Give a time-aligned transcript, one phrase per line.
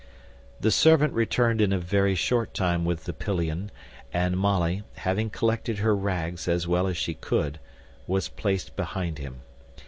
[0.59, 3.69] The servant returned in a very short time with the pillion,
[4.11, 7.59] and Molly, having collected her rags as well as she could,
[8.07, 9.41] was placed behind him.